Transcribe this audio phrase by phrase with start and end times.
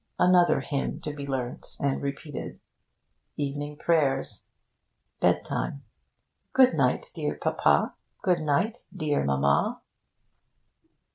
[0.17, 2.59] Another hymn to be learnt and repeated.
[3.37, 4.45] Evening prayers.
[5.19, 5.83] Bedtime:
[6.53, 7.93] 'Good night, dear Papa;
[8.23, 9.83] good night, dear Mamma.'